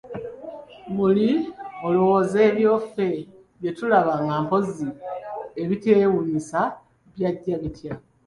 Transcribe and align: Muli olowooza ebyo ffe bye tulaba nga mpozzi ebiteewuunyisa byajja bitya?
Muli 0.95 1.29
olowooza 1.87 2.37
ebyo 2.49 2.71
ffe 2.83 3.07
bye 3.59 3.71
tulaba 3.77 4.13
nga 4.23 4.35
mpozzi 4.43 4.87
ebiteewuunyisa 5.61 6.59
byajja 7.13 7.55
bitya? 7.61 7.93